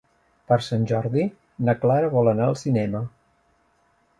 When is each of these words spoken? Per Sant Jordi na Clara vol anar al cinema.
Per 0.51 0.55
Sant 0.67 0.87
Jordi 0.91 1.25
na 1.67 1.75
Clara 1.83 2.09
vol 2.17 2.33
anar 2.33 2.49
al 2.53 2.59
cinema. 2.63 3.03